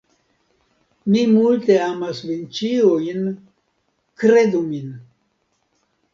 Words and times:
Mi 1.15 1.25
multe 1.33 1.75
amas 1.89 2.21
vin 2.31 2.41
ĉiujn; 2.61 3.29
kredu 4.25 4.65
min. 4.73 4.91